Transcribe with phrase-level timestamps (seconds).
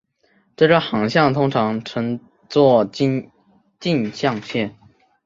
[0.55, 2.19] 这个航向通常称
[2.49, 3.29] 作径
[4.11, 4.75] 向线。